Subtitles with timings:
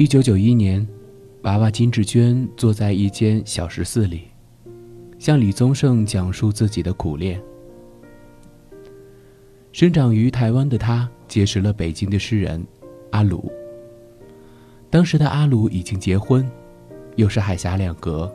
[0.00, 0.88] 一九九一年，
[1.42, 4.28] 娃娃金志娟坐在一间小食肆里，
[5.18, 7.38] 向李宗盛讲述自己的苦恋。
[9.72, 12.66] 生长于台湾的他，结识了北京的诗人
[13.10, 13.52] 阿鲁。
[14.88, 16.50] 当时的阿鲁已经结婚，
[17.16, 18.34] 又是海峡两隔，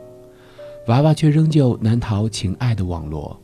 [0.86, 3.36] 娃娃却仍旧难逃情爱的网罗。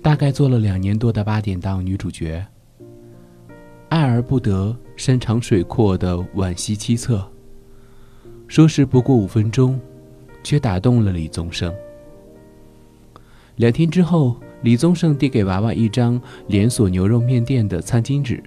[0.00, 2.42] 大概做了两年多的八点档女主角，
[3.90, 7.22] 爱而不得，山长水阔的惋惜凄恻。
[8.48, 9.78] 说时不过五分钟，
[10.42, 11.70] 却打动了李宗盛。
[13.56, 14.36] 两天之后。
[14.62, 18.42] 李宗盛递给娃娃一张连锁牛肉面店的餐巾纸，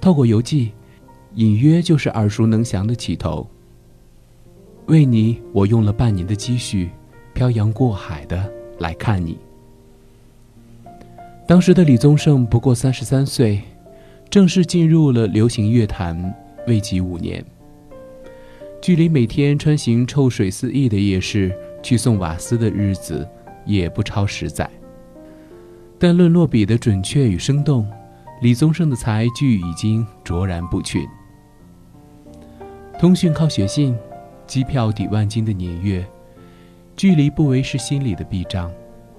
[0.00, 0.70] 透过邮寄，
[1.34, 3.44] 隐约就是耳熟能详的起头。
[4.86, 6.90] 为你，我用了半年的积蓄，
[7.34, 9.36] 漂洋过海的来看你。
[11.44, 13.60] 当时的李宗盛不过三十三岁，
[14.30, 16.32] 正式进入了流行乐坛，
[16.68, 17.44] 未及五年。
[18.80, 23.28] 距离每天穿行臭水四溢的夜市去送瓦斯的日子，
[23.66, 24.70] 也不超十载。
[25.98, 27.84] 但论落笔的准确与生动，
[28.40, 31.04] 李宗盛的才具已经卓然不群。
[33.00, 33.96] 通讯靠写信，
[34.46, 36.06] 机票抵万金的年月，
[36.96, 38.70] 距离不为是心理的壁障，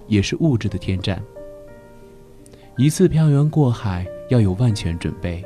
[0.07, 1.21] 也是物质的天战。
[2.77, 5.43] 一次漂洋过海要有万全准备，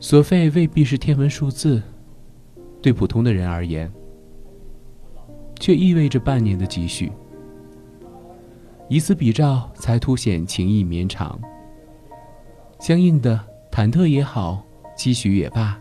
[0.00, 1.80] 所费未必是天文数字，
[2.82, 3.88] 对普通的人而言，
[5.60, 7.12] 却意味着半年的积蓄。
[8.88, 11.38] 以此比照，才凸显情意绵长。
[12.80, 14.60] 相应的，忐忑也好，
[14.96, 15.80] 期许也罢，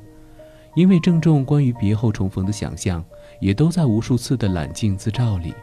[0.76, 3.04] 因为郑重关于别后重逢的想象，
[3.42, 5.56] 也都在无数次的揽镜自照里。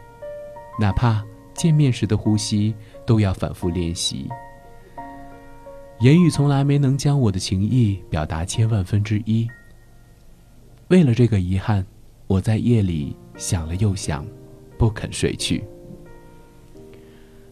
[0.77, 1.23] 哪怕
[1.53, 4.27] 见面时的呼吸，都要反复练习。
[5.99, 9.47] 言语从来没能将我的情意表达千万分之一。
[10.89, 11.85] 为了这个遗憾，
[12.27, 14.25] 我在夜里想了又想，
[14.77, 15.63] 不肯睡去。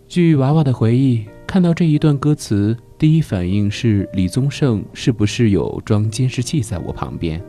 [0.07, 7.41] 据娃娃的回忆，看到这一段歌词，第一反应是李宗盛是不是有装监视器在我旁边？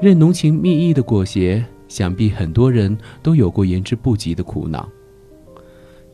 [0.00, 4.88] 任浓情蜜意的裹挟，想必很多人都有过言之不及的苦恼。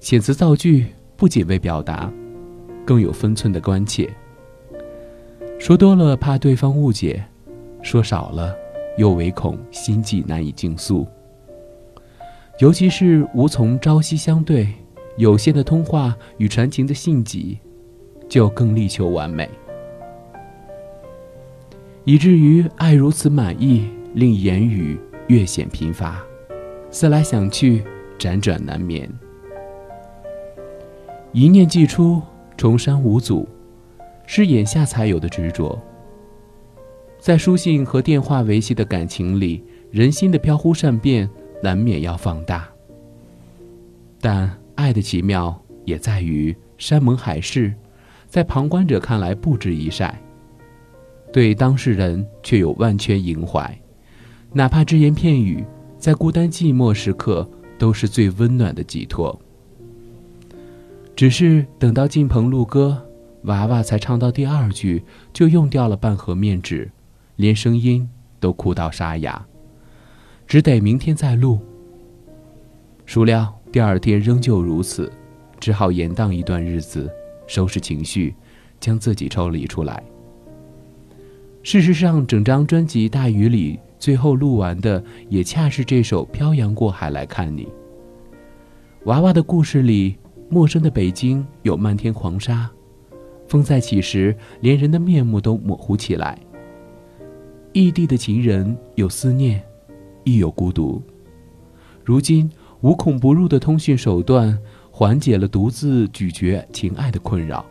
[0.01, 0.87] 遣词造句
[1.17, 2.13] 不仅为表达，
[2.85, 4.09] 更有分寸的关切。
[5.59, 7.25] 说多了怕对方误解，
[7.83, 8.55] 说少了
[8.97, 11.07] 又唯恐心悸难以静诉。
[12.59, 14.69] 尤其是无从朝夕相对。
[15.19, 17.59] 有限的通话与传情的信集，
[18.31, 19.47] 就更力求完美，
[22.05, 26.25] 以至于爱如此满意，令言语越显贫乏，
[26.91, 27.85] 思来想去，
[28.19, 29.07] 辗转难眠。
[31.33, 32.23] 一念既出，
[32.63, 33.49] 重山无阻，
[34.25, 35.77] 是眼下才有的执着。
[37.19, 41.29] 在书信和电话维系的感情里，人心的飘忽善变，
[41.61, 42.69] 难免要放大，
[44.21, 44.49] 但。
[44.77, 47.75] 爱的奇妙也在于山盟海誓，
[48.29, 50.23] 在旁观者看来不值一晒，
[51.33, 53.77] 对当事人却有万圈萦怀。
[54.53, 55.65] 哪怕只言片语，
[55.99, 59.37] 在孤单寂寞时刻都是最温暖的寄托。
[61.23, 63.01] 只是等到进棚录歌，
[63.43, 66.91] 娃娃才唱到第二句，就用掉了半盒面纸，
[67.37, 68.11] 连声音
[68.41, 69.41] 都哭到沙哑，
[70.49, 71.61] 只得明天再录。
[73.07, 73.55] 孰料。
[73.71, 75.13] 第二天仍旧如此，
[75.61, 77.09] 只好延宕一段日子，
[77.47, 78.35] 收拾情绪，
[78.81, 80.03] 将自己抽离出来。
[81.63, 87.67] 事实上，整张专辑《大雨》里，最后录完的也恰是这首《漂洋过海来看你》。
[89.05, 90.17] 娃娃的故事里，
[90.53, 92.71] 陌生的北京有漫天黄沙，
[93.49, 96.39] 风再起时，连人的面目都模糊起来。
[97.73, 99.65] 异地的情人有思念，
[100.25, 101.03] 亦有孤独。
[102.05, 102.51] 如今。
[102.83, 104.59] 无孔不入的通讯手段，
[104.91, 107.65] 缓解了独自咀嚼情爱的困扰，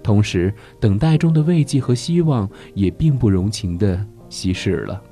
[0.00, 5.02] 同时，等待中的慰藉和希望也并不容情地稀释了。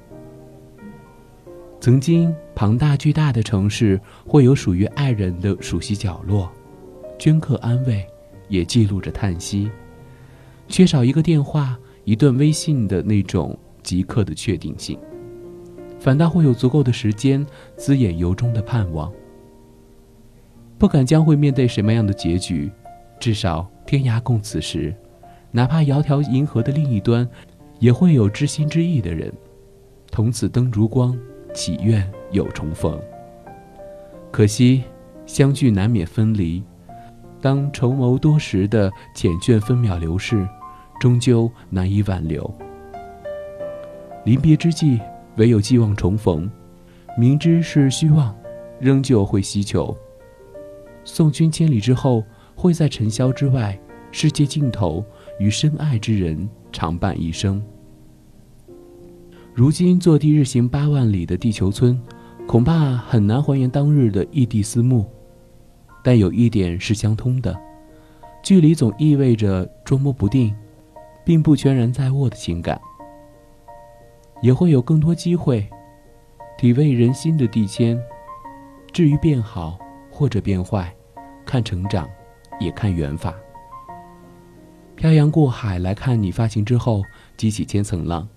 [1.81, 6.48] 曾经庞大巨大的城市，会有属于爱人的熟悉角落，
[7.22, 8.04] 镌刻安慰，
[8.48, 9.70] 也记录着叹息。
[10.66, 14.98] 缺少一个电话、一段微信的那种即刻的确定性，
[16.00, 17.46] 反倒会有足够的时间
[17.76, 19.12] 滋衍由衷的盼望。
[20.76, 22.69] 不敢将会面对什么样的结局，
[23.20, 24.92] 至少天涯共此时，
[25.52, 27.28] 哪怕窈窕银河的另一端，
[27.78, 29.32] 也会有知心知意的人，
[30.10, 31.16] 同此灯烛光，
[31.54, 33.00] 祈愿有重逢。
[34.32, 34.82] 可惜，
[35.25, 36.60] 相聚难免分离，
[37.42, 40.48] 当筹谋多时的缱绻分秒流逝，
[41.00, 42.48] 终究难以挽留。
[44.24, 45.00] 临别之际，
[45.36, 46.48] 唯有寄望重逢。
[47.18, 48.32] 明知是虚妄，
[48.78, 49.94] 仍旧会希求。
[51.04, 52.24] 送君千里之后，
[52.54, 53.76] 会在尘嚣之外，
[54.12, 55.04] 世界尽头，
[55.40, 57.60] 与深爱之人长伴一生。
[59.52, 62.00] 如今坐地日行八万里的地球村，
[62.46, 65.04] 恐怕很难还原当日的异地思慕。
[66.02, 67.58] 但有一点是相通的，
[68.43, 70.54] 距离总意味着捉摸不定，
[71.25, 72.81] 并不全然在握的情感。
[74.40, 75.69] 也会有更多机会，
[76.58, 78.00] 体味人心的地迁。
[78.93, 79.78] 至于变好
[80.10, 80.93] 或者变坏，
[81.46, 82.10] 看成长，
[82.58, 83.34] 也看缘法。
[84.96, 87.02] 漂洋过海来看你发行之后，
[87.37, 88.28] 激起千层浪。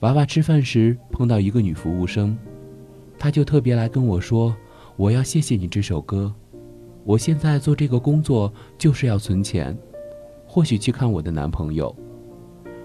[0.00, 2.36] 娃娃吃饭时碰到一个女服务生，
[3.18, 4.56] 她就特别来跟我说
[4.96, 6.34] ：“我要谢谢你这首歌，
[7.10, 9.76] 我现在做这个工作就是要存钱，
[10.46, 11.92] 或许去看我的男朋友，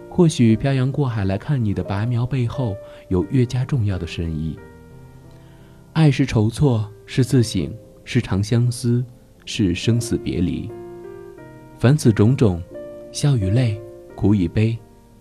[0.09, 2.75] 或许漂洋过海来看你的拔苗背后
[3.09, 4.57] 有越加重要的深意。
[5.93, 7.71] 爱是筹措，是自省，
[8.03, 9.05] 是长相思，
[9.45, 10.71] 是生死别离。
[11.77, 12.59] 凡此种种，
[13.11, 13.79] 笑与泪，
[14.15, 14.75] 苦与悲，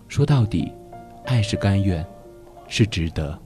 [0.07, 0.71] 说到底。”
[1.25, 2.03] 爱是甘愿，
[2.67, 3.39] 是值得。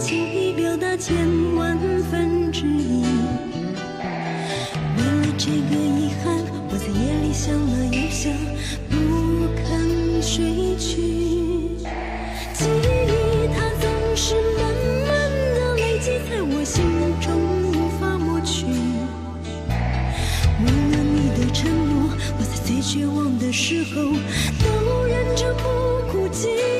[0.00, 1.14] 轻易表达千
[1.54, 1.78] 万
[2.10, 3.04] 分之一。
[4.96, 8.32] 为了这个遗憾，我在夜里想了又想，
[8.88, 8.96] 不
[9.62, 11.76] 肯睡去。
[12.54, 13.84] 记忆它总
[14.16, 14.64] 是慢
[15.06, 15.10] 慢
[15.54, 16.82] 的累积在我心
[17.20, 17.30] 中，
[17.70, 18.64] 无法抹去。
[20.64, 24.00] 为了你的承诺，我在最绝望的时候，
[24.64, 25.68] 都忍着不
[26.10, 26.79] 哭泣。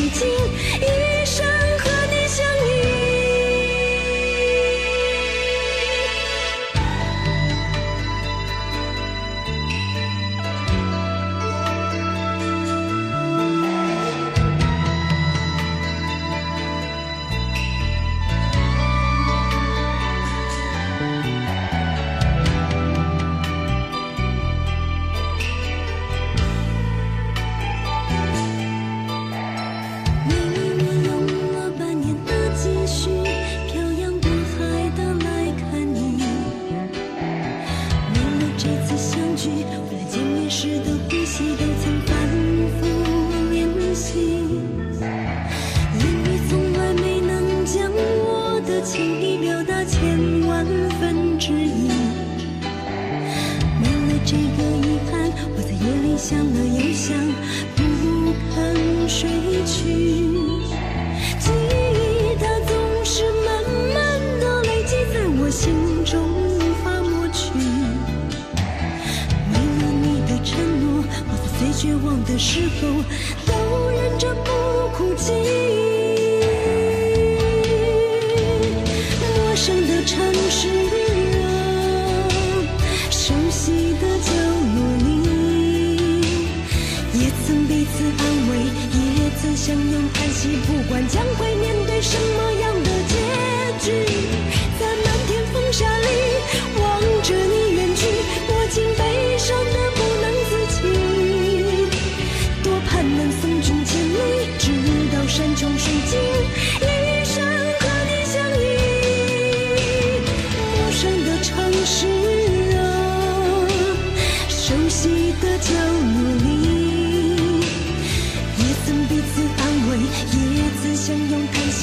[56.21, 57.17] 想了又想
[57.75, 57.81] 不
[58.53, 59.27] 肯睡
[59.65, 59.73] 去。
[61.39, 65.73] 记忆它总是慢慢的累积在我心
[66.05, 67.51] 中无法抹去。
[69.49, 73.03] 为了你的承诺我在最绝望的时候
[73.47, 74.51] 都忍着不
[74.95, 75.70] 哭泣。
[90.13, 91.25] 叹息不管将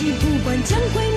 [0.04, 1.07] 不管将会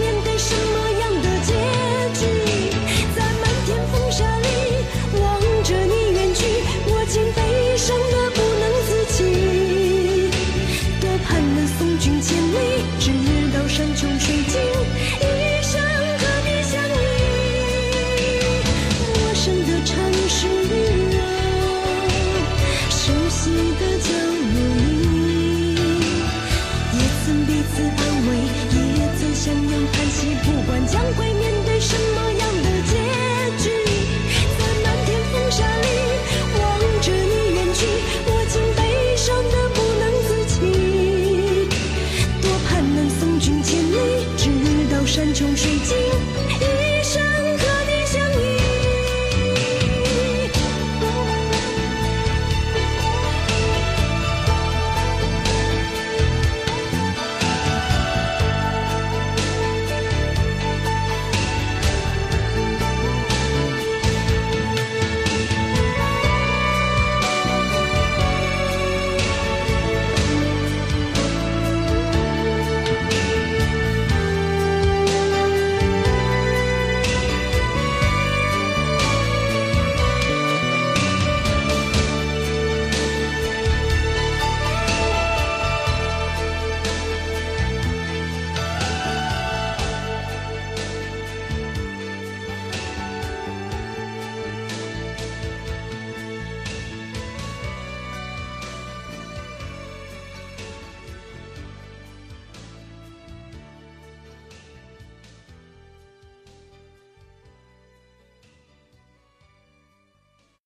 [45.33, 46.40] 万水晶